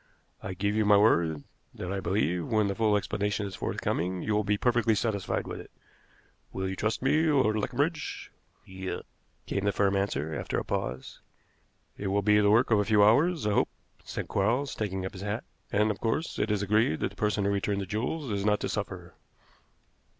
[0.41, 1.43] I give you my word
[1.75, 5.59] that I believe, when the full explanation is forthcoming, you will be perfectly satisfied with
[5.59, 5.69] it.
[6.51, 8.31] Will you trust me, Lord Leconbridge?"
[8.65, 9.03] "Yes,"
[9.45, 11.19] came the firm answer, after a pause.
[11.99, 13.69] "It will be the work of a few hours, I hope,"
[14.03, 17.45] said Quarles, taking up his hat; "and, of course, it is agreed that the person
[17.45, 19.13] who returned the jewels is not to suffer."